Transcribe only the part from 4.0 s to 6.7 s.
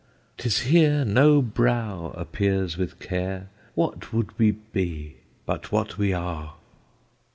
would we be, but what we are?